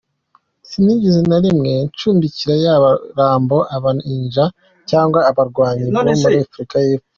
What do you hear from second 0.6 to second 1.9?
Sinigeze na rimwe